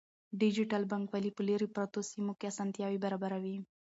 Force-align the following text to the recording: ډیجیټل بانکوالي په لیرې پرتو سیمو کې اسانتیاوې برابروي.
ډیجیټل 0.41 0.83
بانکوالي 0.91 1.31
په 1.33 1.41
لیرې 1.47 1.67
پرتو 1.75 1.99
سیمو 2.11 2.33
کې 2.39 2.49
اسانتیاوې 2.51 2.99
برابروي. 3.05 3.57